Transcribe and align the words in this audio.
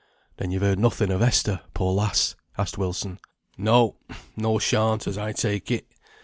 "Then 0.37 0.49
you've 0.49 0.63
heard 0.63 0.79
nothing 0.79 1.11
of 1.11 1.21
Esther, 1.21 1.61
poor 1.75 1.93
lass?" 1.93 2.35
asked 2.57 2.75
Wilson. 2.75 3.19
"No, 3.55 3.97
nor 4.35 4.59
shan't, 4.59 5.05
as 5.05 5.15
I 5.15 5.31
take 5.31 5.69
it. 5.69 5.93